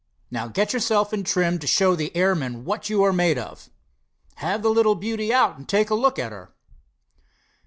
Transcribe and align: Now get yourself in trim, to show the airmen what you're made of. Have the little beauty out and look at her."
Now 0.31 0.47
get 0.47 0.73
yourself 0.73 1.13
in 1.13 1.23
trim, 1.23 1.59
to 1.59 1.67
show 1.67 1.93
the 1.95 2.11
airmen 2.17 2.65
what 2.65 2.89
you're 2.89 3.13
made 3.13 3.37
of. 3.37 3.69
Have 4.37 4.63
the 4.63 4.69
little 4.71 4.95
beauty 4.95 5.31
out 5.31 5.59
and 5.59 5.91
look 5.91 6.17
at 6.17 6.31
her." 6.31 6.55